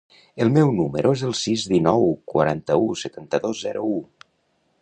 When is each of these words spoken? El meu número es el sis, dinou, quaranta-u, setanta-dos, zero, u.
El 0.43 0.49
meu 0.53 0.71
número 0.77 1.11
es 1.17 1.23
el 1.27 1.35
sis, 1.41 1.67
dinou, 1.73 2.09
quaranta-u, 2.33 2.91
setanta-dos, 3.05 3.63
zero, 3.67 3.85
u. 4.01 4.05